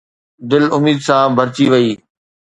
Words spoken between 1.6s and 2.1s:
وئي